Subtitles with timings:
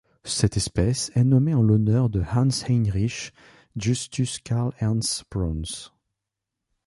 [0.25, 3.33] Cette espèce est nommée en l'honneur de Hans Heinrich
[3.75, 5.91] Justus Carl Ernst Brauns.